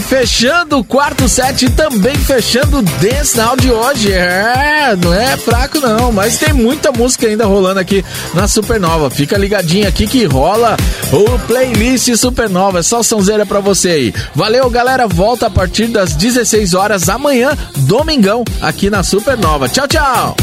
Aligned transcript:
fechando 0.00 0.78
o 0.78 0.84
quarto 0.84 1.28
set 1.28 1.64
e 1.64 1.70
também 1.70 2.14
fechando 2.16 2.78
o 2.78 2.82
Dance 2.82 3.36
Now 3.36 3.56
de 3.56 3.70
hoje. 3.70 4.12
É, 4.12 4.96
não 5.02 5.12
é 5.12 5.36
fraco 5.36 5.80
não, 5.80 6.12
mas 6.12 6.36
tem 6.38 6.52
muita 6.52 6.92
música 6.92 7.26
ainda 7.26 7.46
rolando 7.46 7.80
aqui 7.80 8.04
na 8.32 8.48
Supernova. 8.48 9.10
Fica 9.10 9.36
ligadinho 9.36 9.88
aqui 9.88 10.06
que 10.06 10.24
rola 10.24 10.76
o 11.12 11.38
playlist 11.46 12.14
Supernova. 12.16 12.80
É 12.80 12.82
só 12.82 13.02
sonzeira 13.02 13.44
pra 13.44 13.60
você 13.60 13.88
aí. 13.90 14.14
Valeu, 14.34 14.68
galera. 14.70 15.06
Volta 15.06 15.46
a 15.46 15.50
partir 15.50 15.86
das 15.86 16.14
16 16.14 16.74
horas 16.74 17.08
amanhã, 17.08 17.56
domingão, 17.76 18.44
aqui 18.60 18.90
na 18.90 19.02
Supernova. 19.02 19.68
Tchau, 19.68 19.86
tchau. 19.88 20.36